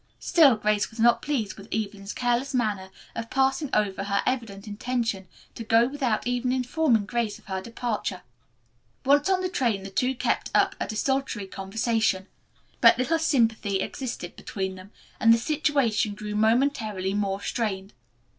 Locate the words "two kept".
9.91-10.49